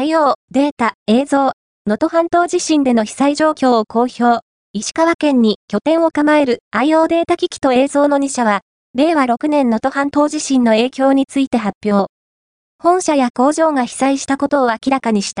[0.00, 1.52] IO、データ、映像、
[1.86, 4.40] 能登半島地震での被災状況を公表。
[4.72, 8.62] 石川県に拠点を構える IO データ機器と映像の2社は、
[8.94, 12.10] 令和6年能登半島地震の影響について発表。
[12.78, 15.38] 本社や工場が被災したことを明らかにした。